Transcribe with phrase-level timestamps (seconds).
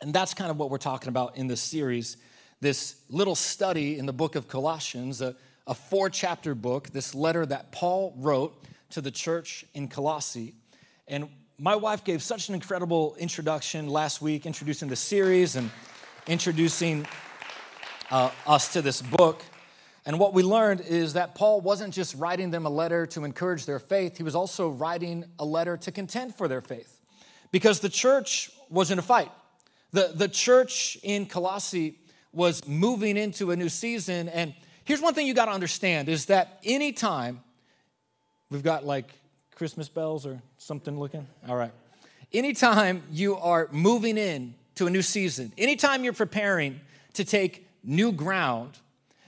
[0.00, 2.16] And that's kind of what we're talking about in this series
[2.60, 5.36] this little study in the book of Colossians, a,
[5.66, 10.54] a four chapter book, this letter that Paul wrote to the church in Colossae.
[11.06, 15.70] And my wife gave such an incredible introduction last week, introducing the series and
[16.26, 17.06] introducing
[18.10, 19.42] uh, us to this book.
[20.04, 23.66] And what we learned is that Paul wasn't just writing them a letter to encourage
[23.66, 27.00] their faith, he was also writing a letter to contend for their faith.
[27.52, 29.30] Because the church was in a fight.
[29.92, 31.98] The, the church in Colossae
[32.32, 34.28] was moving into a new season.
[34.28, 34.54] And
[34.84, 37.40] here's one thing you got to understand is that anytime
[38.50, 39.12] we've got like
[39.54, 41.72] Christmas bells or something looking, all right.
[42.32, 46.80] Anytime you are moving in to a new season, anytime you're preparing
[47.14, 48.78] to take new ground,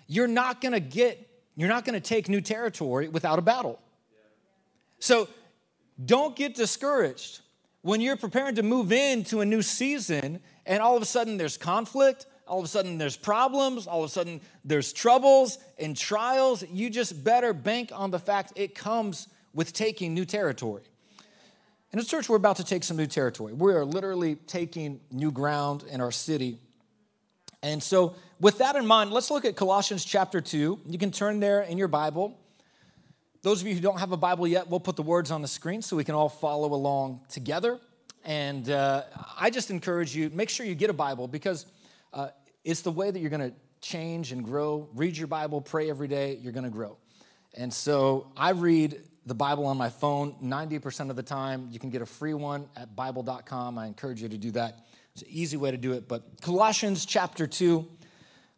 [0.06, 3.80] you're not going to get, you're not going to take new territory without a battle.
[4.98, 5.28] So
[6.04, 7.40] don't get discouraged
[7.82, 11.56] when you're preparing to move into a new season and all of a sudden there's
[11.56, 16.62] conflict, all of a sudden there's problems, all of a sudden there's troubles and trials.
[16.70, 20.84] You just better bank on the fact it comes with taking new territory.
[21.92, 23.52] In the church, we're about to take some new territory.
[23.52, 26.58] We are literally taking new ground in our city.
[27.64, 30.82] And so, with that in mind, let's look at Colossians chapter 2.
[30.86, 32.38] You can turn there in your Bible.
[33.42, 35.48] Those of you who don't have a Bible yet, we'll put the words on the
[35.48, 37.80] screen so we can all follow along together.
[38.24, 39.04] And uh,
[39.38, 41.66] I just encourage you, make sure you get a Bible because
[42.12, 42.28] uh,
[42.64, 44.88] it's the way that you're going to change and grow.
[44.94, 46.98] Read your Bible, pray every day, you're going to grow.
[47.54, 51.68] And so I read the Bible on my phone 90% of the time.
[51.70, 53.78] You can get a free one at Bible.com.
[53.78, 54.86] I encourage you to do that.
[55.14, 56.06] It's an easy way to do it.
[56.06, 57.88] But Colossians chapter 2,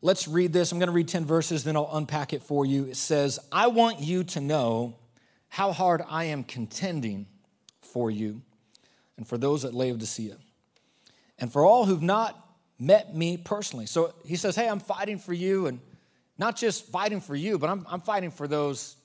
[0.04, 0.72] Let's read this.
[0.72, 2.86] I'm going to read 10 verses, then I'll unpack it for you.
[2.86, 4.96] It says, I want you to know
[5.48, 7.26] how hard I am contending
[7.80, 8.42] for you
[9.16, 10.36] and for those at Laodicea
[11.38, 12.38] and for all who've not
[12.78, 13.86] met me personally.
[13.86, 15.80] So he says, Hey, I'm fighting for you, and
[16.38, 18.96] not just fighting for you, but I'm, I'm fighting for those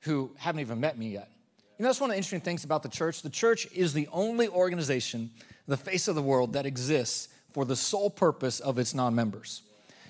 [0.00, 1.30] who haven't even met me yet.
[1.78, 3.22] You know, that's one of the interesting things about the church.
[3.22, 5.30] The church is the only organization,
[5.66, 9.62] the face of the world, that exists for the sole purpose of its non members.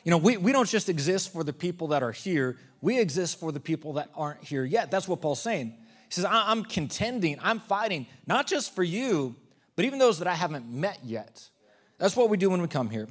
[0.04, 3.41] You know, we, we don't just exist for the people that are here, we exist
[3.41, 4.91] for the people that aren't here yet.
[4.91, 5.69] That's what Paul's saying.
[5.69, 9.37] He says, I'm contending, I'm fighting, not just for you,
[9.76, 11.48] but even those that I haven't met yet.
[11.98, 13.08] That's what we do when we come here.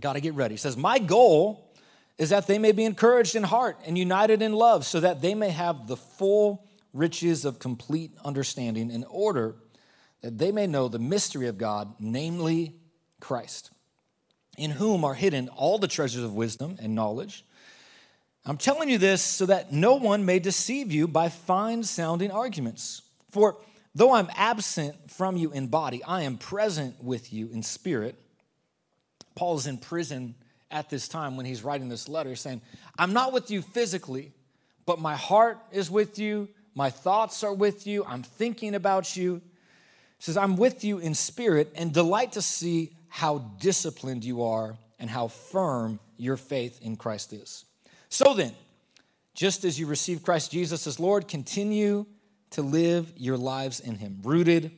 [0.00, 0.56] Got to get ready.
[0.56, 1.72] Says, My goal
[2.18, 5.34] is that they may be encouraged in heart and united in love, so that they
[5.34, 9.56] may have the full riches of complete understanding in order
[10.22, 12.74] that they may know the mystery of God, namely
[13.20, 13.70] Christ
[14.58, 17.44] in whom are hidden all the treasures of wisdom and knowledge.
[18.44, 23.02] I'm telling you this so that no one may deceive you by fine sounding arguments.
[23.30, 23.56] For
[23.94, 28.16] though I'm absent from you in body, I am present with you in spirit.
[29.34, 30.34] Paul is in prison
[30.70, 32.60] at this time when he's writing this letter, saying,
[32.98, 34.32] I'm not with you physically,
[34.86, 39.40] but my heart is with you, my thoughts are with you, I'm thinking about you.
[40.18, 44.76] He says, I'm with you in spirit and delight to see how disciplined you are
[44.98, 47.64] and how firm your faith in Christ is.
[48.08, 48.52] So then,
[49.34, 52.06] just as you receive Christ Jesus as Lord, continue
[52.50, 54.70] to live your lives in Him, rooted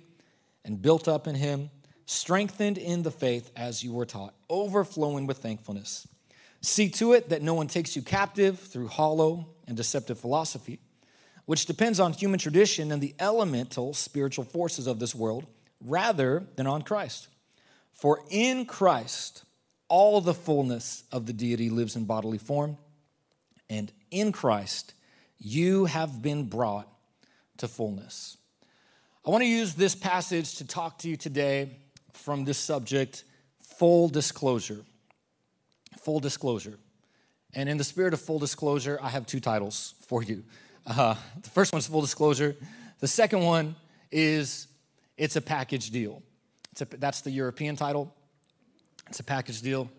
[0.64, 1.70] and built up in Him,
[2.06, 6.06] strengthened in the faith as you were taught, overflowing with thankfulness.
[6.60, 10.80] See to it that no one takes you captive through hollow and deceptive philosophy,
[11.46, 15.46] which depends on human tradition and the elemental spiritual forces of this world
[15.84, 17.28] rather than on Christ.
[17.92, 19.44] For in Christ,
[19.88, 22.76] all the fullness of the deity lives in bodily form,
[23.68, 24.94] and in Christ,
[25.38, 26.88] you have been brought
[27.60, 28.36] to fullness.
[29.26, 31.70] I want to use this passage to talk to you today
[32.12, 33.24] from this subject
[33.78, 34.80] full disclosure.
[36.00, 36.78] Full disclosure.
[37.54, 40.44] And in the spirit of full disclosure, I have two titles for you.
[40.86, 42.56] Uh, the first one is full disclosure,
[43.00, 43.76] the second one
[44.10, 44.66] is
[45.16, 46.22] it's a package deal.
[46.80, 48.14] A, that's the European title.
[49.08, 49.90] It's a package deal.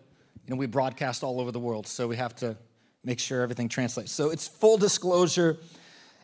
[0.46, 2.56] You know, we broadcast all over the world, so we have to
[3.04, 4.10] make sure everything translates.
[4.10, 5.58] So it's full disclosure,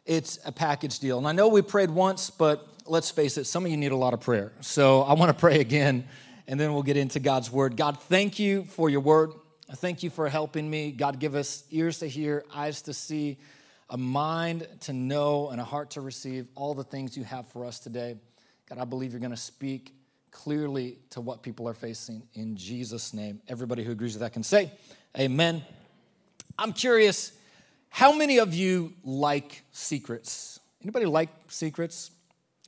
[0.08, 1.18] it's a package deal.
[1.18, 3.96] And I know we prayed once, but let's face it, some of you need a
[3.96, 4.52] lot of prayer.
[4.60, 6.08] So I want to pray again,
[6.48, 7.76] and then we'll get into God's word.
[7.76, 9.32] God, thank you for your word.
[9.76, 10.92] Thank you for helping me.
[10.92, 13.36] God, give us ears to hear, eyes to see,
[13.90, 17.66] a mind to know, and a heart to receive all the things you have for
[17.66, 18.16] us today.
[18.66, 19.92] God, I believe you're going to speak
[20.30, 23.42] clearly to what people are facing in Jesus' name.
[23.46, 24.70] Everybody who agrees with that can say,
[25.18, 25.62] Amen.
[26.58, 27.32] I'm curious,
[27.90, 30.60] how many of you like secrets?
[30.82, 32.10] Anybody like secrets?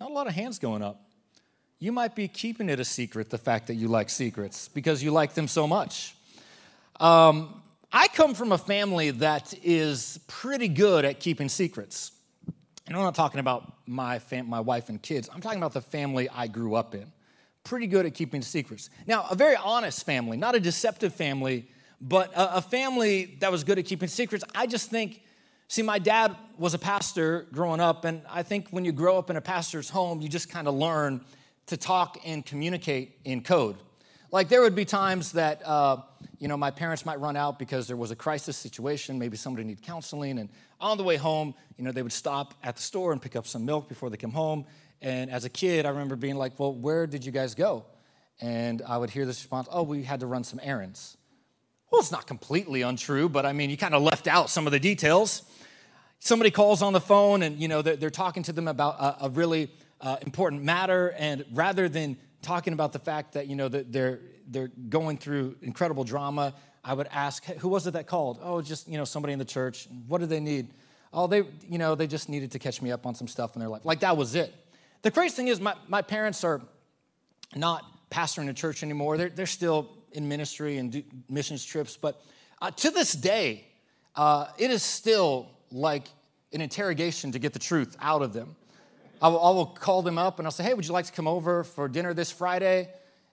[0.00, 1.00] Not a lot of hands going up.
[1.78, 5.10] you might be keeping it a secret, the fact that you like secrets, because you
[5.10, 6.14] like them so much.
[7.00, 12.12] Um, I come from a family that is pretty good at keeping secrets.
[12.86, 15.80] And I'm not talking about my, fam- my wife and kids, I'm talking about the
[15.80, 17.10] family I grew up in.
[17.64, 18.90] Pretty good at keeping secrets.
[19.06, 21.66] Now, a very honest family, not a deceptive family,
[22.00, 24.44] but a, a family that was good at keeping secrets.
[24.54, 25.22] I just think
[25.70, 29.30] See, my dad was a pastor growing up, and I think when you grow up
[29.30, 31.24] in a pastor's home, you just kind of learn
[31.66, 33.76] to talk and communicate in code.
[34.32, 35.98] Like there would be times that, uh,
[36.40, 39.64] you know, my parents might run out because there was a crisis situation, maybe somebody
[39.64, 40.48] needed counseling, and
[40.80, 43.46] on the way home, you know, they would stop at the store and pick up
[43.46, 44.64] some milk before they come home.
[45.00, 47.84] And as a kid, I remember being like, well, where did you guys go?
[48.40, 51.16] And I would hear this response, oh, we had to run some errands.
[51.90, 54.72] Well, it's not completely untrue, but I mean, you kind of left out some of
[54.72, 55.42] the details.
[56.20, 59.26] Somebody calls on the phone and you know they're, they're talking to them about a,
[59.26, 59.70] a really
[60.00, 64.20] uh, important matter and rather than talking about the fact that you know that they're
[64.48, 66.54] they're going through incredible drama
[66.84, 68.38] i would ask who was it that called?
[68.42, 69.88] Oh just you know somebody in the church.
[70.06, 70.68] What do they need?
[71.12, 73.60] Oh they you know they just needed to catch me up on some stuff in
[73.60, 73.84] their life.
[73.84, 74.54] Like that was it.
[75.02, 76.60] The crazy thing is my, my parents are
[77.56, 79.16] not pastoring a church anymore.
[79.16, 82.22] They're, they're still in ministry and missions trips but
[82.62, 83.64] uh, to this day
[84.16, 86.08] uh, it is still like
[86.52, 88.56] an interrogation to get the truth out of them.
[89.22, 91.12] I will, I will, call them up and I'll say, hey, would you like to
[91.12, 92.88] come over for dinner this Friday?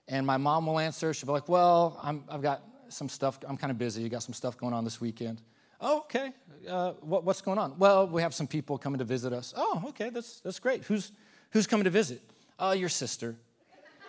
[0.06, 1.12] And my mom will answer.
[1.12, 3.38] She'll be like, well, i have got some stuff.
[3.46, 4.02] I'm kind of busy.
[4.02, 5.40] You got some stuff going on this weekend.
[5.80, 6.32] Oh, okay.
[6.68, 7.78] Uh, what, what's going on?
[7.78, 9.54] Well, we have some people coming to visit us.
[9.56, 10.10] Oh, okay.
[10.10, 10.84] That's, that's great.
[10.84, 11.12] Who's,
[11.50, 12.22] who's coming to visit?
[12.58, 13.36] Uh, your sister.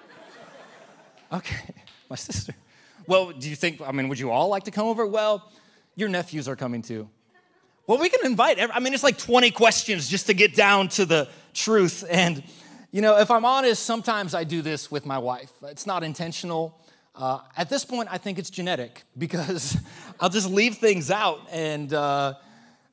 [1.33, 1.74] okay,
[2.12, 2.56] my sister.
[3.08, 5.06] Well, do you think, I mean, would you all like to come over?
[5.06, 5.52] Well,
[5.96, 7.10] your nephews are coming too.
[7.88, 11.06] Well, we can invite, I mean, it's like 20 questions just to get down to
[11.06, 12.04] the truth.
[12.10, 12.44] And,
[12.92, 15.52] you know, if I'm honest, sometimes I do this with my wife.
[15.64, 16.80] It's not intentional.
[17.16, 19.76] Uh, at this point, I think it's genetic because
[20.20, 21.42] I'll just leave things out.
[21.52, 22.36] And uh,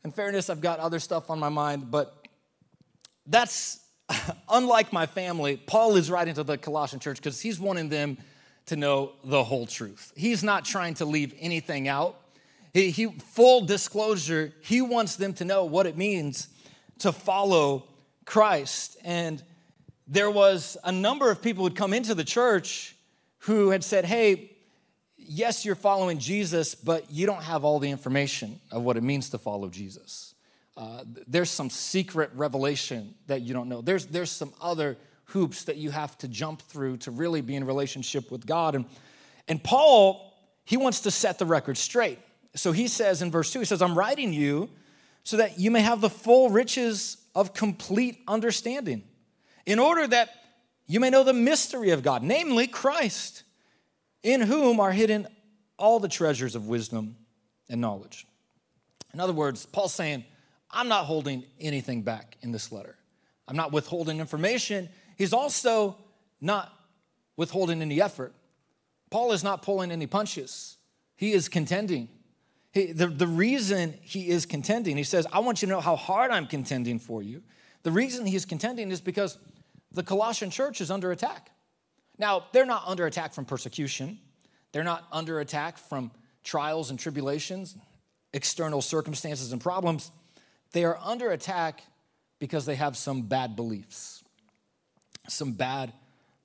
[0.05, 2.27] in fairness, I've got other stuff on my mind, but
[3.27, 3.81] that's
[4.49, 5.57] unlike my family.
[5.59, 8.17] Paul is writing to the Colossian church because he's wanting them
[8.67, 10.13] to know the whole truth.
[10.17, 12.21] He's not trying to leave anything out.
[12.73, 16.49] He, he, full disclosure, he wants them to know what it means
[16.99, 17.85] to follow
[18.25, 18.99] Christ.
[19.05, 19.43] And
[20.07, 22.95] there was a number of people who'd come into the church
[23.41, 24.51] who had said, Hey,
[25.17, 29.31] yes, you're following Jesus, but you don't have all the information of what it means
[29.31, 30.35] to follow Jesus.
[30.77, 33.81] Uh, there's some secret revelation that you don't know.
[33.81, 37.65] There's, there's some other hoops that you have to jump through to really be in
[37.65, 38.75] relationship with God.
[38.75, 38.85] And,
[39.49, 40.33] and Paul,
[40.65, 42.19] he wants to set the record straight.
[42.55, 44.71] So he says in verse 2, he says, I'm writing you
[45.25, 49.03] so that you may have the full riches of complete understanding,
[49.67, 50.31] in order that
[50.87, 53.43] you may know the mystery of God, namely Christ,
[54.23, 55.27] in whom are hidden
[55.79, 57.17] all the treasures of wisdom
[57.69, 58.27] and knowledge.
[59.13, 60.25] In other words, Paul's saying,
[60.71, 62.97] I'm not holding anything back in this letter.
[63.49, 64.89] I'm not withholding information.
[65.17, 65.97] He's also
[66.41, 66.73] not
[67.37, 68.33] withholding any effort.
[69.11, 70.77] Paul is not pulling any punches.
[71.17, 72.09] He is contending.
[72.73, 75.97] He, the, the reason he is contending, he says, I want you to know how
[75.97, 77.43] hard I'm contending for you.
[77.83, 79.39] The reason he is contending is because
[79.93, 81.51] the Colossian church is under attack.
[82.19, 84.19] Now, they're not under attack from persecution,
[84.73, 86.11] they're not under attack from
[86.45, 87.77] trials and tribulations,
[88.33, 90.11] external circumstances and problems.
[90.73, 91.83] They are under attack
[92.39, 94.23] because they have some bad beliefs.
[95.29, 95.93] Some bad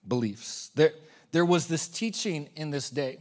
[0.08, 0.72] beliefs.
[0.76, 0.94] There,
[1.32, 3.20] there was this teaching in this day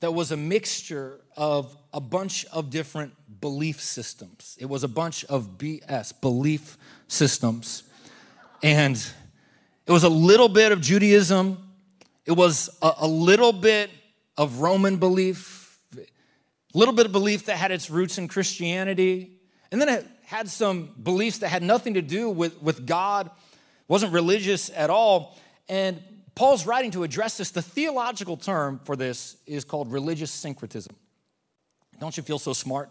[0.00, 4.56] that was a mixture of a bunch of different belief systems.
[4.60, 6.76] It was a bunch of BS, belief
[7.08, 7.84] systems.
[8.62, 8.96] And
[9.86, 11.58] it was a little bit of Judaism,
[12.26, 13.90] it was a, a little bit
[14.36, 19.38] of Roman belief, a little bit of belief that had its roots in Christianity,
[19.70, 23.30] and then it had some beliefs that had nothing to do with, with God,
[23.88, 25.38] wasn't religious at all.
[25.68, 26.02] And
[26.34, 27.50] Paul's writing to address this.
[27.50, 30.94] The theological term for this is called religious syncretism.
[32.00, 32.90] Don't you feel so smart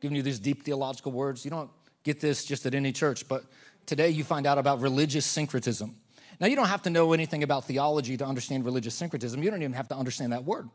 [0.00, 1.44] giving you these deep theological words?
[1.44, 1.70] You don't
[2.02, 3.44] get this just at any church, but
[3.84, 5.94] today you find out about religious syncretism.
[6.40, 9.42] Now, you don't have to know anything about theology to understand religious syncretism.
[9.42, 10.68] You don't even have to understand that word.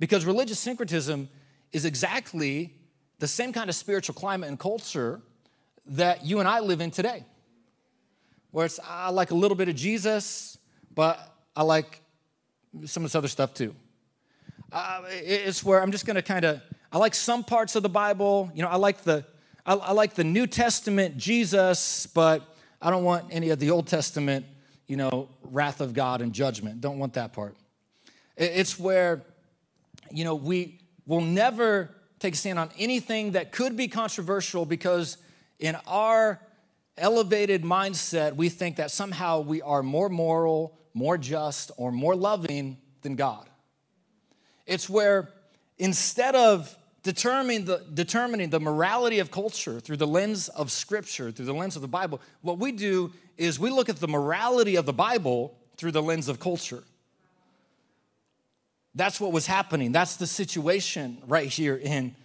[0.00, 1.28] Because religious syncretism
[1.72, 2.74] is exactly
[3.18, 5.22] the same kind of spiritual climate and culture
[5.86, 7.24] that you and I live in today.
[8.50, 10.58] Where it's, I like a little bit of Jesus,
[10.94, 11.18] but
[11.54, 12.00] I like
[12.84, 13.74] some of this other stuff too.
[14.72, 16.60] Uh, it's where I'm just going to kind of
[16.92, 18.50] I like some parts of the Bible.
[18.54, 19.24] You know, I like the
[19.64, 22.42] I, I, like the New Testament Jesus, but
[22.80, 24.46] I don't want any of the Old Testament
[24.86, 26.80] you know, wrath of God and judgment.
[26.80, 27.56] Don't want that part.
[28.36, 29.22] It's where,
[30.10, 35.16] you know, we will never take a stand on anything that could be controversial because
[35.58, 36.40] in our
[36.98, 42.78] elevated mindset, we think that somehow we are more moral, more just, or more loving
[43.02, 43.48] than God.
[44.66, 45.28] It's where
[45.78, 51.46] instead of determining the, determining the morality of culture through the lens of Scripture, through
[51.46, 54.86] the lens of the Bible, what we do is we look at the morality of
[54.86, 56.82] the Bible through the lens of culture.
[58.94, 59.92] That's what was happening.
[59.92, 62.16] That's the situation right here in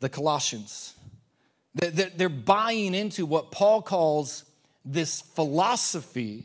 [0.00, 0.94] the Colossians.
[1.74, 4.44] They're buying into what Paul calls
[4.84, 6.44] this philosophy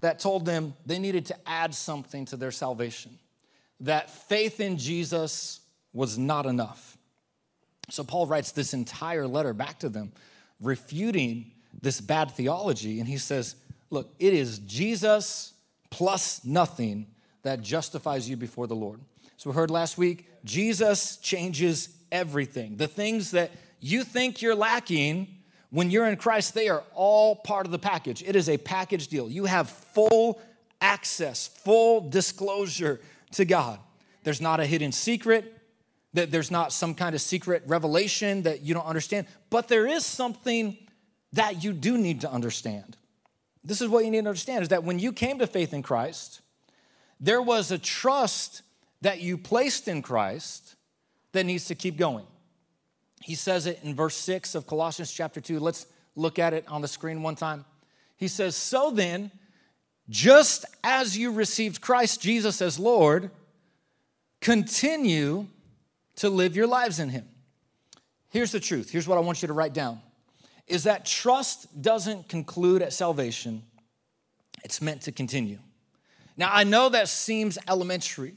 [0.00, 3.18] that told them they needed to add something to their salvation,
[3.80, 5.60] that faith in Jesus
[5.92, 6.96] was not enough.
[7.90, 10.12] So Paul writes this entire letter back to them,
[10.60, 11.50] refuting
[11.82, 13.00] this bad theology.
[13.00, 13.56] And he says,
[13.90, 15.52] Look, it is Jesus
[15.90, 17.08] plus nothing
[17.42, 19.00] that justifies you before the Lord.
[19.36, 22.76] So we heard last week, Jesus changes everything.
[22.76, 23.50] The things that
[23.80, 25.28] you think you're lacking,
[25.70, 28.22] when you're in Christ, they are all part of the package.
[28.22, 29.30] It is a package deal.
[29.30, 30.40] You have full
[30.80, 33.00] access, full disclosure
[33.32, 33.78] to God.
[34.24, 35.56] There's not a hidden secret,
[36.12, 40.04] that there's not some kind of secret revelation that you don't understand, but there is
[40.04, 40.76] something
[41.32, 42.96] that you do need to understand.
[43.62, 45.82] This is what you need to understand is that when you came to faith in
[45.82, 46.40] Christ,
[47.20, 48.62] there was a trust
[49.02, 50.74] that you placed in Christ
[51.32, 52.26] that needs to keep going.
[53.20, 55.60] He says it in verse 6 of Colossians chapter 2.
[55.60, 55.86] Let's
[56.16, 57.64] look at it on the screen one time.
[58.16, 59.30] He says, So then,
[60.08, 63.30] just as you received Christ Jesus as Lord,
[64.40, 65.46] continue
[66.16, 67.26] to live your lives in Him.
[68.30, 68.90] Here's the truth.
[68.90, 70.00] Here's what I want you to write down
[70.66, 73.62] is that trust doesn't conclude at salvation,
[74.62, 75.58] it's meant to continue.
[76.36, 78.36] Now, I know that seems elementary,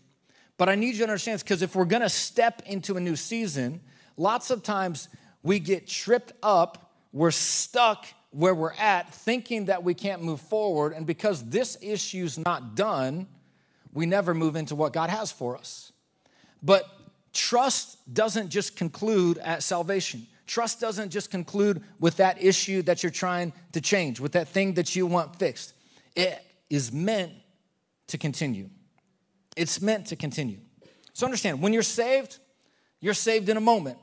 [0.57, 3.15] but I need you to understand this because if we're gonna step into a new
[3.15, 3.81] season,
[4.17, 5.09] lots of times
[5.41, 10.93] we get tripped up, we're stuck where we're at, thinking that we can't move forward.
[10.93, 13.27] And because this issue's not done,
[13.93, 15.91] we never move into what God has for us.
[16.63, 16.85] But
[17.31, 20.25] trust doesn't just conclude at salvation.
[20.47, 24.73] Trust doesn't just conclude with that issue that you're trying to change, with that thing
[24.73, 25.73] that you want fixed.
[26.15, 27.31] It is meant
[28.07, 28.69] to continue.
[29.55, 30.57] It's meant to continue.
[31.13, 32.39] So understand, when you're saved,
[32.99, 33.97] you're saved in a moment.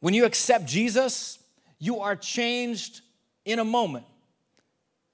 [0.00, 1.38] When you accept Jesus,
[1.78, 3.00] you are changed
[3.44, 4.06] in a moment.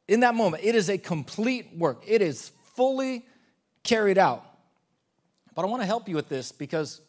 [0.08, 3.24] In that moment, it is a complete work, it is fully
[3.82, 4.44] carried out.
[5.54, 7.00] But I want to help you with this because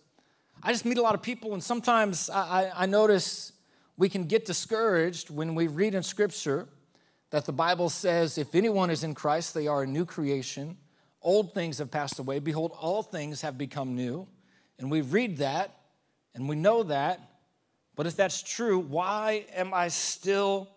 [0.61, 3.51] I just meet a lot of people, and sometimes I, I, notice
[3.97, 6.67] we can get discouraged when we read in Scripture
[7.31, 10.77] that the Bible says, if anyone is in Christ, they are a new creation.
[11.21, 12.39] Old things have passed away.
[12.39, 14.27] Behold, all things have become new.
[14.79, 15.75] And we read that
[16.33, 17.19] and we know that.
[17.95, 20.69] But if that's true, why am I still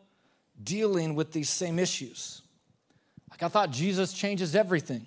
[0.63, 2.43] dealing with these same issues?
[3.31, 5.07] Like I thought Jesus changes everything.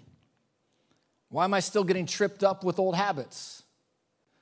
[1.29, 3.63] Why am I still getting tripped up with old habits?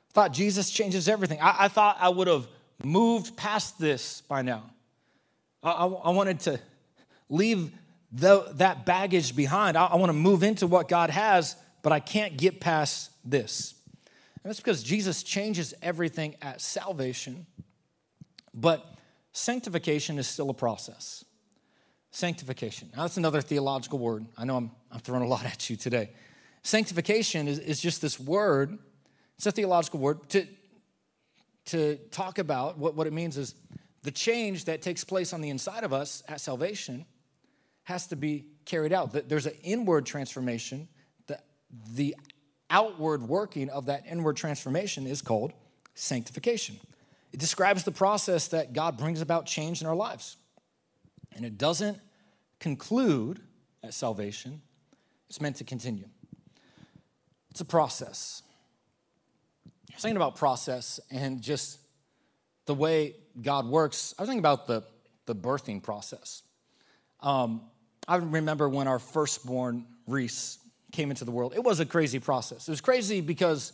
[0.10, 1.40] I thought Jesus changes everything.
[1.40, 2.48] I, I thought I would have
[2.84, 4.64] moved past this by now.
[5.62, 6.60] I, I, I wanted to
[7.30, 7.72] leave
[8.12, 9.78] the, that baggage behind.
[9.78, 13.76] I, I want to move into what God has, but I can't get past this.
[14.44, 17.46] And that's because Jesus changes everything at salvation,
[18.54, 18.86] but
[19.32, 21.26] sanctification is still a process.
[22.12, 22.90] Sanctification.
[22.96, 24.26] Now, that's another theological word.
[24.38, 26.12] I know I'm, I'm throwing a lot at you today.
[26.64, 28.78] Sanctification is, is just this word,
[29.38, 30.48] it's a theological word, to,
[31.66, 33.56] to talk about what, what it means is
[34.04, 37.06] the change that takes place on the inside of us at salvation
[37.84, 39.14] has to be carried out.
[39.28, 40.88] There's an inward transformation.
[41.28, 41.40] The,
[41.94, 42.16] the
[42.70, 45.54] outward working of that inward transformation is called
[45.96, 46.80] sanctification.
[47.32, 50.38] It describes the process that God brings about change in our lives.
[51.36, 52.00] And it doesn't
[52.60, 53.42] conclude
[53.84, 54.62] at salvation,
[55.30, 56.10] it's meant to continue.
[57.52, 58.44] It's a process.
[59.68, 61.80] I was thinking about process and just
[62.66, 64.14] the way God works.
[64.18, 64.84] I was thinking about the,
[65.26, 66.44] the birthing process.
[67.22, 67.62] Um,
[68.08, 70.58] I remember when our firstborn, Reese,
[70.92, 71.54] came into the world.
[71.56, 72.68] It was a crazy process.
[72.68, 73.74] It was crazy because,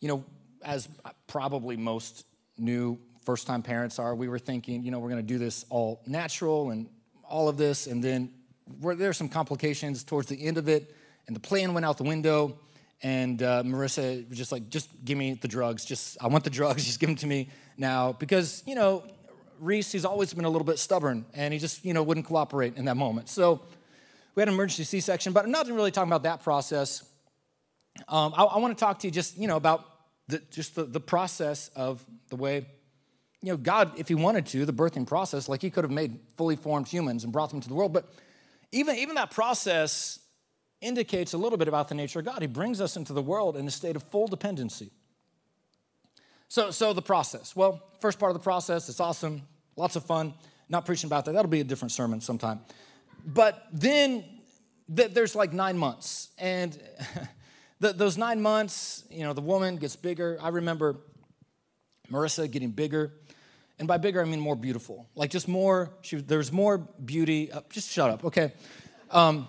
[0.00, 0.24] you know,
[0.64, 0.88] as
[1.26, 2.24] probably most
[2.58, 5.64] new first time parents are, we were thinking, you know, we're going to do this
[5.70, 6.88] all natural and
[7.28, 7.86] all of this.
[7.86, 8.30] And then
[8.80, 10.94] there are some complications towards the end of it,
[11.26, 12.58] and the plan went out the window.
[13.04, 15.84] And uh, Marissa was just like, just give me the drugs.
[15.84, 16.84] Just, I want the drugs.
[16.86, 18.12] Just give them to me now.
[18.12, 19.02] Because, you know,
[19.58, 22.76] Reese, he's always been a little bit stubborn and he just, you know, wouldn't cooperate
[22.76, 23.28] in that moment.
[23.28, 23.60] So
[24.34, 27.02] we had an emergency C-section, but I'm not really talking about that process.
[28.08, 29.91] Um, I, I want to talk to you just, you know, about
[30.28, 32.66] the, just the, the process of the way,
[33.42, 36.18] you know, God, if he wanted to, the birthing process, like he could have made
[36.36, 37.92] fully formed humans and brought them to the world.
[37.92, 38.08] But
[38.70, 40.18] even, even that process
[40.80, 42.40] indicates a little bit about the nature of God.
[42.40, 44.90] He brings us into the world in a state of full dependency.
[46.48, 47.56] So, so the process.
[47.56, 49.42] Well, first part of the process, it's awesome,
[49.76, 50.34] lots of fun.
[50.68, 51.32] Not preaching about that.
[51.32, 52.60] That'll be a different sermon sometime.
[53.24, 54.24] But then
[54.94, 56.78] th- there's like nine months, and
[57.82, 60.38] the, those nine months, you know, the woman gets bigger.
[60.40, 60.98] I remember
[62.10, 63.12] Marissa getting bigger.
[63.80, 65.08] And by bigger, I mean more beautiful.
[65.16, 67.50] Like just more, she, there's more beauty.
[67.50, 68.52] Uh, just shut up, okay?
[69.10, 69.48] Um,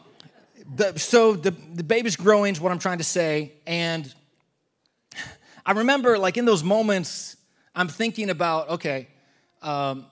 [0.76, 3.54] the, so the, the baby's growing is what I'm trying to say.
[3.68, 4.12] And
[5.64, 7.38] I remember, like, in those moments,
[7.76, 9.10] I'm thinking about, okay,
[9.62, 10.08] um,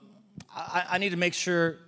[0.54, 1.78] I, I, need to make sure,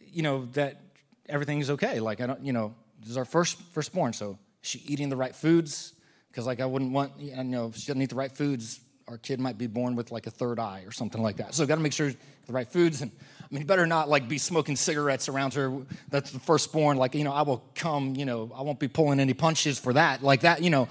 [0.00, 0.80] you know, that
[1.28, 2.00] everything's okay.
[2.00, 5.34] Like, I don't, you know, this is our first firstborn, so she eating the right
[5.34, 5.92] foods?
[6.30, 9.18] Because like I wouldn't want, you know, if she doesn't eat the right foods, our
[9.18, 11.54] kid might be born with like a third eye or something like that.
[11.54, 12.10] So got to make sure
[12.46, 13.02] the right foods.
[13.02, 13.10] And
[13.42, 15.72] I mean, better not like be smoking cigarettes around her.
[16.08, 16.96] That's the firstborn.
[16.96, 19.92] Like, you know, I will come, you know, I won't be pulling any punches for
[19.92, 20.22] that.
[20.22, 20.88] Like that, you know,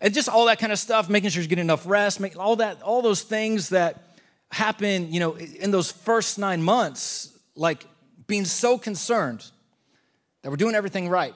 [0.00, 2.56] and just all that kind of stuff, making sure she's getting enough rest, make all
[2.56, 4.16] that, all those things that
[4.50, 7.84] happen, you know, in those first nine months, like
[8.26, 9.44] being so concerned
[10.42, 11.34] that we're doing everything right.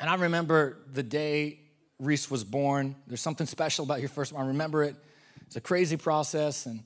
[0.00, 1.58] And I remember the day
[1.98, 2.94] Reese was born.
[3.06, 4.32] There's something special about your first.
[4.34, 4.94] I remember it.
[5.46, 6.66] It's a crazy process.
[6.66, 6.84] And,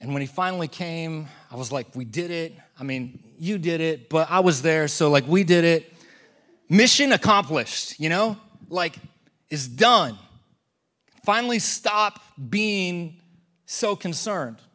[0.00, 2.52] and when he finally came, I was like, we did it.
[2.78, 4.88] I mean, you did it, but I was there.
[4.88, 5.92] So, like, we did it.
[6.68, 8.36] Mission accomplished, you know?
[8.68, 8.96] Like,
[9.48, 10.18] is done.
[11.24, 13.20] Finally, stop being
[13.64, 14.58] so concerned.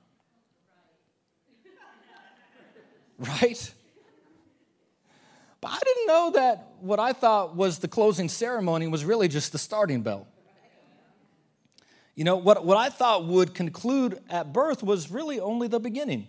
[3.19, 3.71] Right?
[5.61, 9.51] But I didn't know that what I thought was the closing ceremony was really just
[9.51, 10.27] the starting bell.
[12.15, 16.27] You know, what, what I thought would conclude at birth was really only the beginning.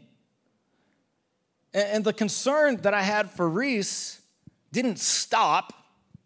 [1.75, 4.21] And, and the concern that I had for Reese
[4.71, 5.73] didn't stop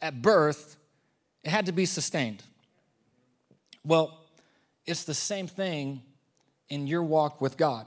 [0.02, 0.76] at birth,
[1.42, 2.42] it had to be sustained.
[3.84, 4.26] Well,
[4.84, 6.02] it's the same thing
[6.68, 7.86] in your walk with God.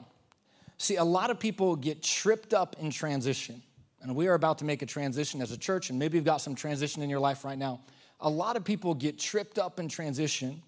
[0.78, 3.62] See, a lot of people get tripped up in transition.
[4.02, 6.38] And we are about to make a transition as a church, and maybe you've got
[6.38, 7.82] some transition in your life right now.
[8.22, 10.62] A lot of people get tripped up in transition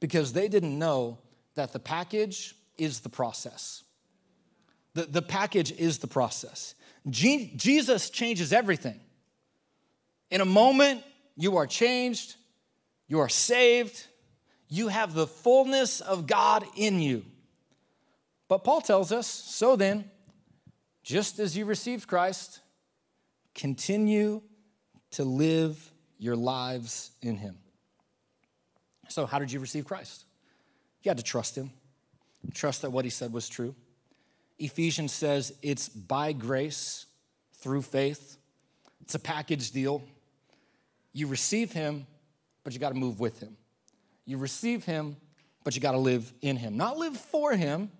[0.00, 1.18] because they didn't know
[1.54, 3.82] that the package is the process.
[4.94, 6.74] The, the package is the process.
[7.08, 9.00] Je- Jesus changes everything.
[10.30, 11.02] In a moment,
[11.36, 12.36] you are changed,
[13.08, 14.06] you are saved,
[14.68, 17.24] you have the fullness of God in you.
[18.48, 20.10] But Paul tells us so then,
[21.02, 22.60] just as you received Christ,
[23.56, 24.42] continue
[25.12, 27.56] to live your lives in Him.
[29.08, 30.24] So, how did you receive Christ?
[31.02, 31.72] You had to trust Him,
[32.54, 33.74] trust that what He said was true.
[34.58, 37.06] Ephesians says it's by grace
[37.54, 38.36] through faith,
[39.00, 40.04] it's a package deal.
[41.12, 42.06] You receive Him,
[42.62, 43.56] but you got to move with Him.
[44.26, 45.16] You receive Him,
[45.64, 47.90] but you got to live in Him, not live for Him.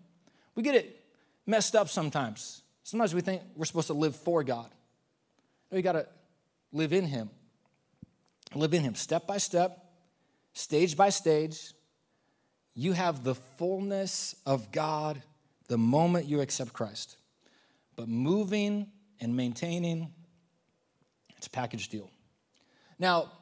[0.55, 1.03] We get it
[1.47, 2.63] messed up sometimes.
[2.83, 4.71] Sometimes we think we're supposed to live for God.
[5.71, 6.07] No, you got to
[6.73, 7.31] live in Him.
[8.55, 9.85] Live in Him step by step,
[10.53, 11.73] stage by stage.
[12.75, 15.23] You have the fullness of God
[15.69, 17.17] the moment you accept Christ.
[17.97, 18.89] But moving
[19.21, 20.13] and maintaining,
[21.37, 22.11] it's a package deal.
[22.99, 23.33] Now,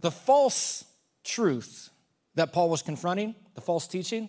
[0.00, 0.84] the false
[1.24, 1.90] truth
[2.34, 4.28] that Paul was confronting, the false teaching,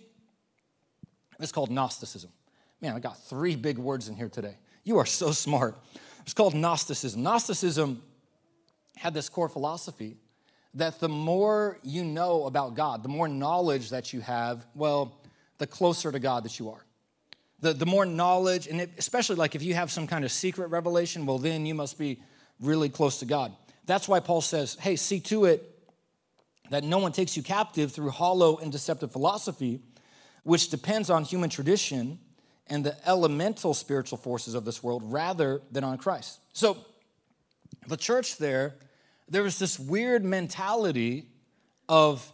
[1.40, 2.30] is called Gnosticism.
[2.80, 4.56] Man, I got three big words in here today.
[4.84, 5.76] You are so smart.
[6.24, 7.22] It's called Gnosticism.
[7.22, 8.02] Gnosticism
[8.96, 10.16] had this core philosophy
[10.72, 15.20] that the more you know about God, the more knowledge that you have, well,
[15.58, 16.82] the closer to God that you are.
[17.60, 20.68] The, the more knowledge, and it, especially like if you have some kind of secret
[20.68, 22.20] revelation, well, then you must be
[22.58, 23.52] really close to God.
[23.84, 25.62] That's why Paul says, hey, see to it
[26.70, 29.80] that no one takes you captive through hollow and deceptive philosophy,
[30.42, 32.18] which depends on human tradition
[32.66, 36.40] and the elemental spiritual forces of this world rather than on Christ.
[36.52, 36.78] So,
[37.86, 38.76] the church there,
[39.28, 41.26] there was this weird mentality
[41.88, 42.30] of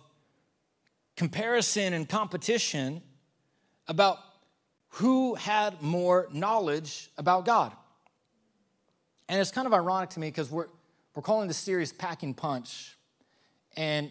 [1.16, 3.02] comparison and competition
[3.88, 4.18] about
[4.94, 7.72] who had more knowledge about God.
[9.28, 10.66] And it's kind of ironic to me because we're,
[11.14, 12.96] we're calling this series Packing Punch.
[13.76, 14.10] And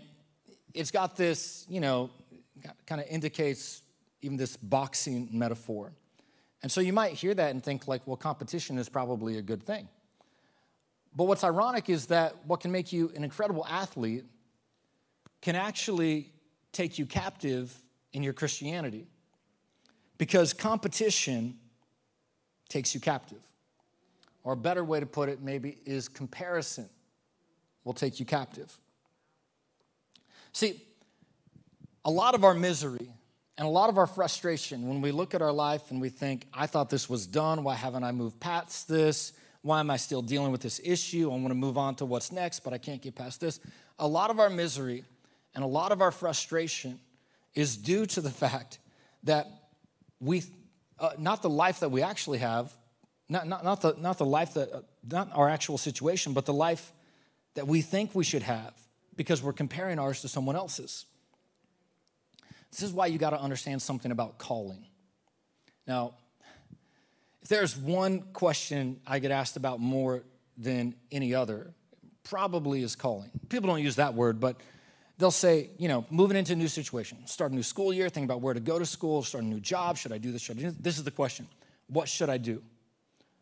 [0.73, 2.09] it's got this, you know,
[2.85, 3.81] kind of indicates
[4.21, 5.91] even this boxing metaphor.
[6.61, 9.63] And so you might hear that and think, like, well, competition is probably a good
[9.63, 9.87] thing.
[11.15, 14.25] But what's ironic is that what can make you an incredible athlete
[15.41, 16.31] can actually
[16.71, 17.75] take you captive
[18.13, 19.07] in your Christianity
[20.17, 21.57] because competition
[22.67, 23.41] takes you captive.
[24.43, 26.89] Or a better way to put it, maybe, is comparison
[27.83, 28.77] will take you captive.
[30.53, 30.81] See,
[32.05, 33.09] a lot of our misery
[33.59, 36.47] and a lot of our frustration when we look at our life and we think,
[36.53, 37.65] I thought this was done.
[37.65, 39.33] Why haven't I moved past this?
[39.63, 41.29] Why am I still dealing with this issue?
[41.29, 43.59] I want to move on to what's next, but I can't get past this.
[43.99, 45.03] A lot of our misery
[45.53, 47.01] and a lot of our frustration
[47.53, 48.79] is due to the fact
[49.23, 49.45] that
[50.21, 50.43] we,
[50.97, 52.71] uh, not the life that we actually have,
[53.27, 56.53] not, not, not, the, not the life that, uh, not our actual situation, but the
[56.53, 56.93] life
[57.55, 58.73] that we think we should have
[59.17, 61.03] because we're comparing ours to someone else's.
[62.71, 64.85] This is why you got to understand something about calling.
[65.87, 66.13] Now,
[67.41, 70.23] if there's one question I get asked about more
[70.57, 71.73] than any other,
[72.23, 73.31] probably is calling.
[73.49, 74.57] People don't use that word, but
[75.17, 78.25] they'll say, you know, moving into a new situation, start a new school year, think
[78.25, 79.97] about where to go to school, start a new job.
[79.97, 80.41] Should I do this?
[80.41, 80.77] Should I do this?
[80.79, 81.47] This is the question.
[81.87, 82.61] What should I do?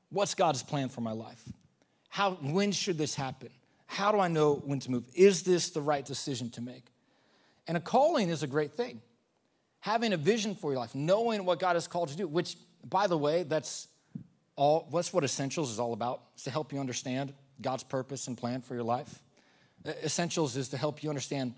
[0.10, 1.44] What's God's plan for my life?
[2.08, 3.50] How, when should this happen?
[3.88, 5.06] How do I know when to move?
[5.14, 6.86] Is this the right decision to make?
[7.68, 9.02] And a calling is a great thing
[9.80, 12.58] having a vision for your life, knowing what God has called you to do, which,
[12.84, 13.88] by the way, that's
[14.56, 18.38] all, that's what Essentials is all about, is to help you understand God's purpose and
[18.38, 19.22] plan for your life.
[20.04, 21.54] Essentials is to help you understand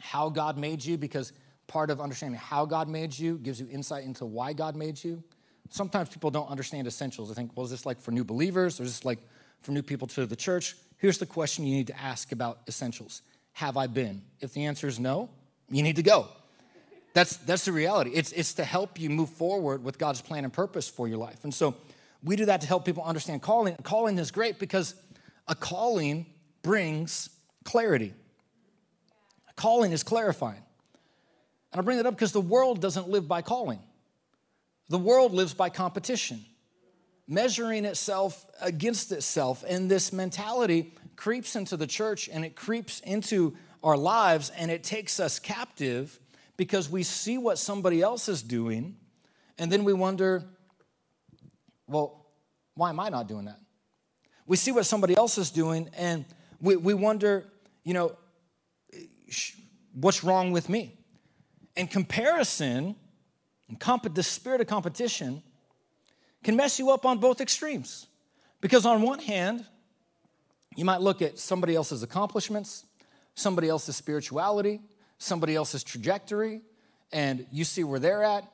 [0.00, 1.32] how God made you, because
[1.66, 5.22] part of understanding how God made you gives you insight into why God made you.
[5.70, 7.28] Sometimes people don't understand essentials.
[7.28, 9.18] They think, well, is this like for new believers or is this like
[9.60, 10.76] for new people to the church?
[10.96, 13.22] Here's the question you need to ask about essentials
[13.52, 14.22] Have I been?
[14.40, 15.30] If the answer is no,
[15.70, 16.28] you need to go.
[17.18, 18.12] That's, that's the reality.
[18.14, 21.42] It's, it's to help you move forward with God's plan and purpose for your life.
[21.42, 21.74] And so
[22.22, 23.74] we do that to help people understand calling.
[23.82, 24.94] Calling is great because
[25.48, 26.26] a calling
[26.62, 27.28] brings
[27.64, 28.14] clarity.
[29.50, 30.62] A calling is clarifying.
[31.72, 33.80] And I bring that up because the world doesn't live by calling,
[34.88, 36.44] the world lives by competition,
[37.26, 39.64] measuring itself against itself.
[39.66, 44.84] And this mentality creeps into the church and it creeps into our lives and it
[44.84, 46.20] takes us captive
[46.58, 48.96] because we see what somebody else is doing
[49.56, 50.44] and then we wonder,
[51.86, 52.26] well,
[52.74, 53.58] why am I not doing that?
[54.46, 56.26] We see what somebody else is doing and
[56.60, 57.46] we, we wonder,
[57.84, 58.16] you know,
[59.94, 60.98] what's wrong with me?
[61.76, 62.96] And comparison,
[63.78, 65.42] comp- the spirit of competition,
[66.42, 68.06] can mess you up on both extremes.
[68.60, 69.64] Because on one hand,
[70.74, 72.84] you might look at somebody else's accomplishments,
[73.34, 74.80] somebody else's spirituality,
[75.18, 76.62] somebody else's trajectory
[77.12, 78.44] and you see where they're at.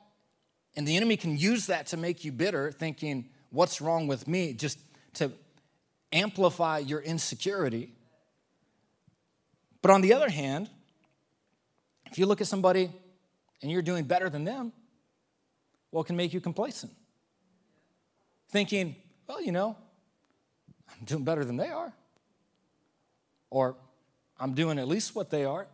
[0.75, 4.53] And the enemy can use that to make you bitter, thinking, what's wrong with me?
[4.53, 4.79] Just
[5.15, 5.31] to
[6.11, 7.93] amplify your insecurity.
[9.81, 10.69] But on the other hand,
[12.11, 12.91] if you look at somebody
[13.61, 14.73] and you're doing better than them,
[15.91, 16.91] well, it can make you complacent.
[18.49, 18.95] Thinking,
[19.27, 19.77] well, you know,
[20.89, 21.93] I'm doing better than they are.
[23.49, 23.75] Or
[24.39, 25.67] I'm doing at least what they are.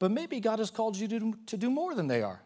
[0.00, 2.42] But maybe God has called you to, to do more than they are.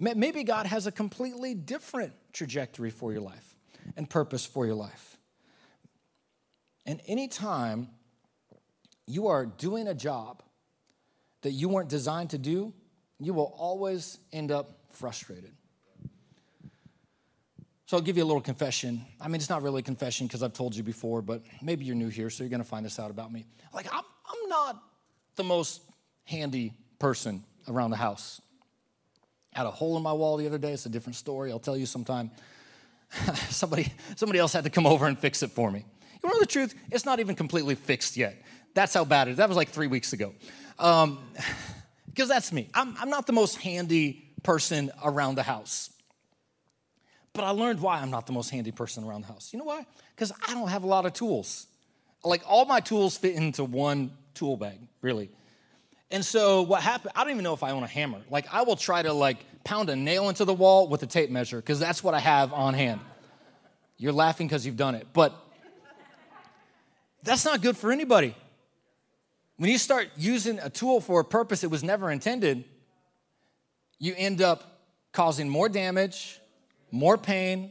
[0.00, 3.54] Maybe God has a completely different trajectory for your life
[3.96, 5.18] and purpose for your life.
[6.86, 7.90] And anytime
[9.06, 10.42] you are doing a job
[11.42, 12.72] that you weren't designed to do,
[13.18, 15.52] you will always end up frustrated.
[17.84, 19.04] So I'll give you a little confession.
[19.20, 21.96] I mean, it's not really a confession because I've told you before, but maybe you're
[21.96, 23.44] new here, so you're going to find this out about me.
[23.74, 24.82] Like, I'm, I'm not
[25.36, 25.82] the most
[26.30, 28.40] handy person around the house.
[29.54, 30.72] I had a hole in my wall the other day.
[30.72, 31.50] It's a different story.
[31.50, 32.30] I'll tell you sometime.
[33.48, 35.84] somebody, somebody else had to come over and fix it for me.
[36.22, 36.74] You know the truth?
[36.92, 38.40] It's not even completely fixed yet.
[38.74, 39.36] That's how bad it is.
[39.38, 40.32] That was like three weeks ago.
[40.76, 41.18] Because um,
[42.28, 42.68] that's me.
[42.74, 45.90] I'm, I'm not the most handy person around the house.
[47.32, 49.52] But I learned why I'm not the most handy person around the house.
[49.52, 49.84] You know why?
[50.14, 51.66] Because I don't have a lot of tools.
[52.22, 55.30] Like all my tools fit into one tool bag, really.
[56.10, 58.20] And so what happened, I don't even know if I own a hammer.
[58.30, 61.30] Like I will try to like pound a nail into the wall with a tape
[61.30, 63.00] measure because that's what I have on hand.
[63.96, 65.34] You're laughing because you've done it, but
[67.22, 68.34] that's not good for anybody.
[69.56, 72.64] When you start using a tool for a purpose it was never intended,
[73.98, 74.80] you end up
[75.12, 76.40] causing more damage,
[76.90, 77.70] more pain,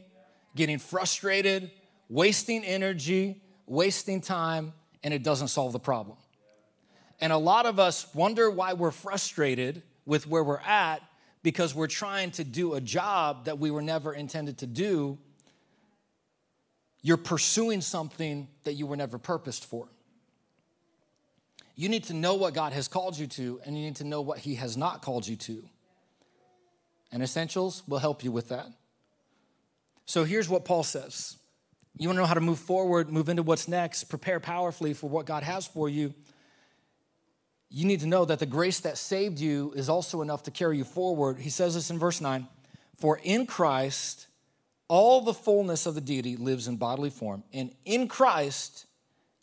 [0.54, 1.70] getting frustrated,
[2.08, 4.72] wasting energy, wasting time,
[5.02, 6.16] and it doesn't solve the problem.
[7.20, 11.02] And a lot of us wonder why we're frustrated with where we're at
[11.42, 15.18] because we're trying to do a job that we were never intended to do.
[17.02, 19.88] you're pursuing something that you were never purposed for.
[21.74, 24.20] You need to know what God has called you to, and you need to know
[24.20, 25.64] what He has not called you to.
[27.10, 28.66] And Essentials will help you with that.
[30.04, 31.38] So here's what Paul says
[31.96, 35.08] You want to know how to move forward, move into what's next, prepare powerfully for
[35.08, 36.12] what God has for you.
[37.70, 40.76] You need to know that the grace that saved you is also enough to carry
[40.76, 41.38] you forward.
[41.38, 42.48] He says this in verse 9
[42.98, 44.26] For in Christ,
[44.88, 48.86] all the fullness of the deity lives in bodily form, and in Christ,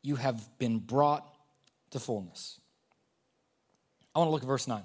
[0.02, 1.26] you have been brought
[1.92, 2.60] to fullness.
[4.14, 4.84] I want to look at verse 9.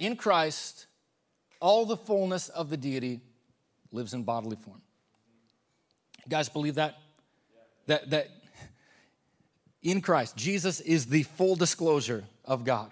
[0.00, 0.86] In Christ,
[1.60, 3.20] all the fullness of the deity
[3.92, 4.80] lives in bodily form.
[6.24, 6.98] You guys believe that?
[7.86, 8.28] That, that
[9.82, 12.90] in Christ, Jesus is the full disclosure of God,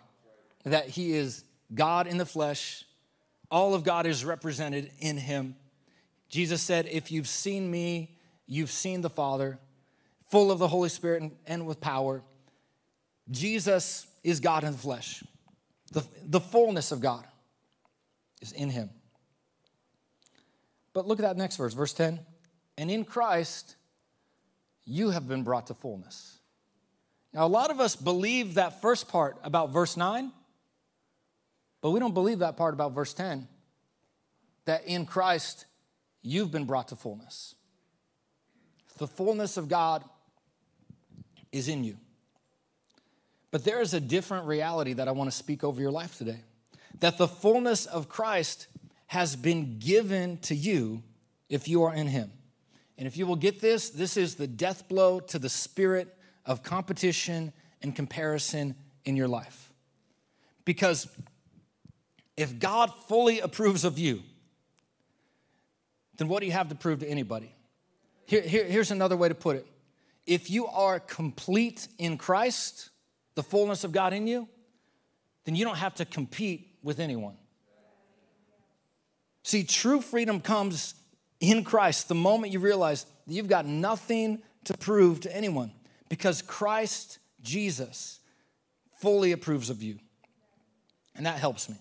[0.64, 1.44] that he is
[1.74, 2.84] God in the flesh.
[3.50, 5.56] All of God is represented in him.
[6.28, 9.58] Jesus said, If you've seen me, you've seen the Father,
[10.30, 12.22] full of the Holy Spirit and, and with power.
[13.30, 15.24] Jesus is God in the flesh.
[15.92, 17.24] The, the fullness of God
[18.40, 18.90] is in him.
[20.92, 22.20] But look at that next verse, verse 10.
[22.78, 23.76] And in Christ,
[24.84, 26.35] you have been brought to fullness.
[27.36, 30.32] Now, a lot of us believe that first part about verse 9,
[31.82, 33.46] but we don't believe that part about verse 10
[34.64, 35.66] that in Christ,
[36.22, 37.54] you've been brought to fullness.
[38.96, 40.02] The fullness of God
[41.52, 41.98] is in you.
[43.50, 46.40] But there is a different reality that I want to speak over your life today
[47.00, 48.66] that the fullness of Christ
[49.08, 51.02] has been given to you
[51.50, 52.32] if you are in Him.
[52.96, 56.15] And if you will get this, this is the death blow to the spirit
[56.46, 59.72] of competition and comparison in your life.
[60.64, 61.08] Because
[62.36, 64.22] if God fully approves of you,
[66.16, 67.54] then what do you have to prove to anybody?
[68.26, 69.66] Here, here, here's another way to put it.
[70.26, 72.90] If you are complete in Christ,
[73.34, 74.48] the fullness of God in you,
[75.44, 77.36] then you don't have to compete with anyone.
[79.44, 80.94] See, true freedom comes
[81.38, 85.70] in Christ the moment you realize that you've got nothing to prove to anyone
[86.08, 88.20] because Christ Jesus
[89.00, 89.98] fully approves of you.
[91.14, 91.76] And that helps me.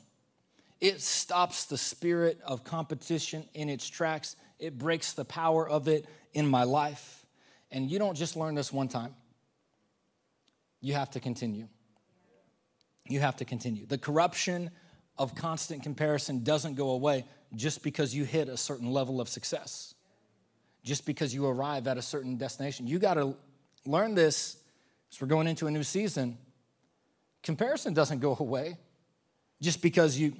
[0.82, 6.06] It stops the spirit of competition in its tracks, it breaks the power of it
[6.34, 7.26] in my life.
[7.72, 9.16] And you don't just learn this one time,
[10.82, 11.68] you have to continue.
[13.08, 13.86] You have to continue.
[13.86, 14.72] The corruption
[15.18, 19.94] of constant comparison doesn't go away just because you hit a certain level of success,
[20.84, 22.88] just because you arrive at a certain destination.
[22.88, 23.36] You got to
[23.86, 24.58] learn this
[25.12, 26.38] as we're going into a new season.
[27.44, 28.78] Comparison doesn't go away
[29.62, 30.34] just because you,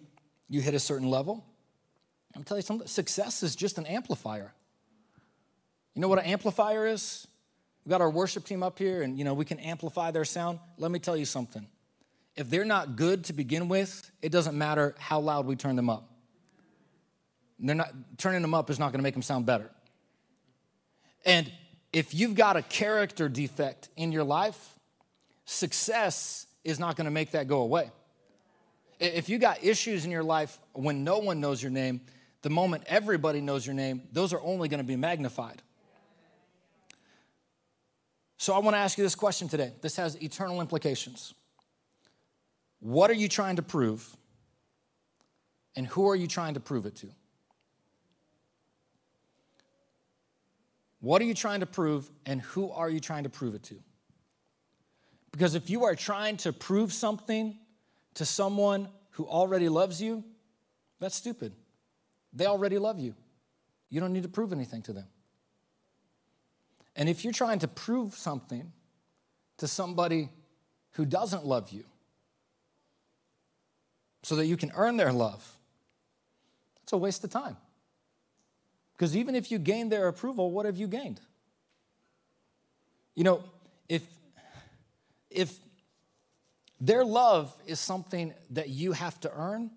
[0.50, 1.46] you hit a certain level.
[2.36, 4.54] I'm tell you something, success is just an amplifier.
[5.94, 7.28] You know what an amplifier is?
[7.86, 10.60] We've got our worship team up here and you know we can amplify their sound.
[10.78, 11.68] Let me tell you something.
[12.36, 15.90] If they're not good to begin with, it doesn't matter how loud we turn them
[15.90, 16.10] up.
[17.60, 19.70] They're not turning them up is not going to make them sound better.
[21.26, 21.50] And
[21.96, 24.78] if you've got a character defect in your life,
[25.46, 27.90] success is not going to make that go away.
[29.00, 32.02] If you got issues in your life when no one knows your name,
[32.42, 35.62] the moment everybody knows your name, those are only going to be magnified.
[38.36, 39.72] So I want to ask you this question today.
[39.82, 41.34] This has eternal implications.
[42.82, 44.18] What are you trying to prove?
[45.78, 47.08] And who are you trying to prove it to?
[51.06, 53.76] What are you trying to prove, and who are you trying to prove it to?
[55.32, 57.60] Because if you are trying to prove something
[58.16, 60.24] to someone who already loves you,
[61.00, 61.54] that's stupid.
[62.34, 63.14] They already love you.
[63.92, 65.06] You don't need to prove anything to them.
[66.96, 68.72] And if you're trying to prove something
[69.58, 70.30] to somebody
[70.94, 71.84] who doesn't love you
[74.24, 75.48] so that you can earn their love,
[76.82, 77.58] it's a waste of time.
[78.96, 81.20] Because even if you gain their approval, what have you gained?
[83.14, 83.44] You know,
[83.90, 84.04] if,
[85.30, 85.58] if
[86.80, 89.72] their love is something that you have to earn,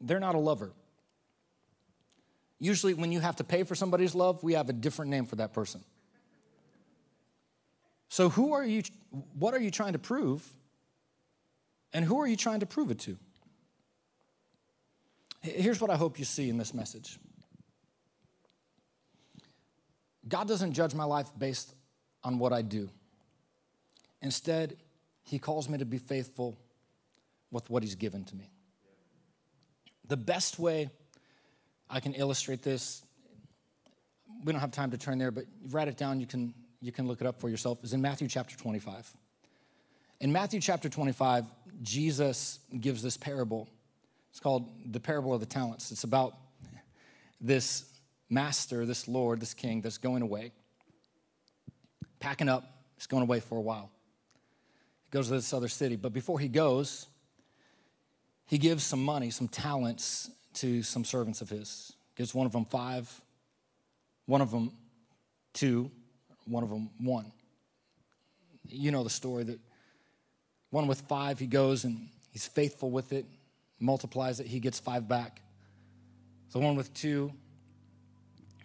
[0.00, 0.72] they're not a lover.
[2.58, 5.36] Usually, when you have to pay for somebody's love, we have a different name for
[5.36, 5.82] that person.
[8.08, 8.82] So, who are you,
[9.38, 10.46] what are you trying to prove?
[11.92, 13.16] And who are you trying to prove it to?
[15.40, 17.18] Here's what I hope you see in this message
[20.28, 21.74] God doesn't judge my life based
[22.22, 22.90] on what I do.
[24.22, 24.76] Instead,
[25.22, 26.58] He calls me to be faithful
[27.50, 28.50] with what He's given to me.
[30.06, 30.90] The best way
[31.88, 33.02] I can illustrate this,
[34.44, 36.20] we don't have time to turn there, but write it down.
[36.20, 37.82] You can, you can look it up for yourself.
[37.82, 39.12] Is in Matthew chapter 25.
[40.20, 41.46] In Matthew chapter 25,
[41.82, 43.68] Jesus gives this parable.
[44.30, 45.90] It's called the parable of the talents.
[45.90, 46.34] It's about
[47.40, 47.89] this
[48.30, 50.52] master, this Lord, this king that's going away,
[52.20, 52.64] packing up,
[52.96, 53.90] he's going away for a while.
[55.06, 57.06] He goes to this other city, but before he goes,
[58.46, 61.92] he gives some money, some talents to some servants of his.
[62.16, 63.08] Gives one of them five,
[64.26, 64.72] one of them
[65.52, 65.90] two,
[66.46, 67.32] one of them one.
[68.68, 69.58] You know the story that
[70.70, 73.26] one with five, he goes and he's faithful with it,
[73.78, 75.40] multiplies it, he gets five back.
[76.52, 77.32] The one with two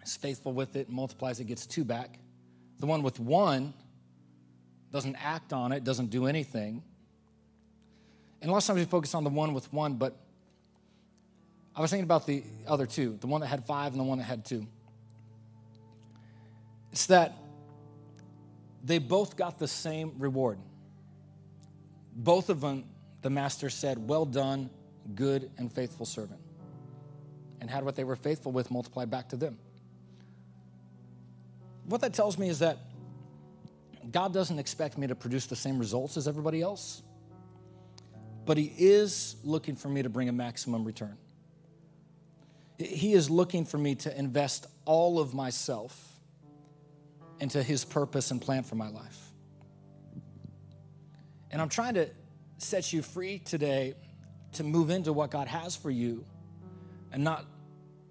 [0.06, 2.20] is faithful with it, multiplies it, gets two back.
[2.80, 3.74] The one with one
[4.92, 6.84] doesn't act on it, doesn't do anything.
[8.42, 10.16] And a lot of times we focus on the one with one, but
[11.76, 14.20] I was thinking about the other two, the one that had five and the one
[14.20, 14.68] that had two.
[16.92, 17.36] It's that
[18.84, 20.60] they both got the same reward.
[22.16, 22.86] Both of them,
[23.22, 24.70] the master said, Well done,
[25.16, 26.40] good and faithful servant.
[27.60, 29.58] And had what they were faithful with multiplied back to them.
[31.88, 32.78] What that tells me is that
[34.12, 37.04] God doesn't expect me to produce the same results as everybody else,
[38.46, 41.18] but He is looking for me to bring a maximum return.
[42.78, 46.20] He is looking for me to invest all of myself
[47.40, 49.20] into His purpose and plan for my life.
[51.52, 52.10] And I'm trying to
[52.58, 53.96] set you free today
[54.54, 56.26] to move into what God has for you
[57.12, 57.46] and not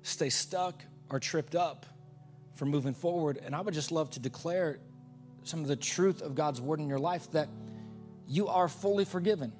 [0.02, 1.86] stay stuck or tripped up
[2.54, 3.38] from moving forward.
[3.44, 4.78] And I would just love to declare
[5.42, 7.48] some of the truth of God's word in your life that
[8.26, 9.52] you are fully forgiven,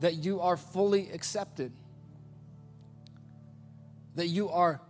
[0.00, 1.72] that you are fully accepted,
[4.16, 4.80] that you are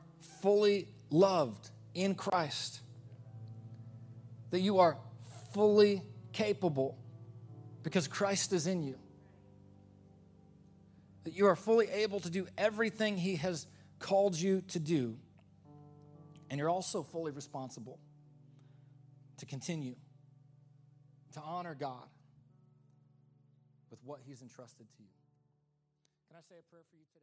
[0.41, 2.81] fully loved in Christ,
[4.51, 4.97] that you are
[5.53, 6.97] fully capable
[7.83, 8.97] because Christ is in you,
[11.25, 13.67] that you are fully able to do everything He has
[13.99, 15.17] called you to do,
[16.51, 17.99] and you're also fully responsible
[19.39, 19.97] to continue
[21.33, 22.09] to honor God
[23.91, 25.09] with what He's entrusted to you.
[26.29, 27.16] Can I say a prayer for you?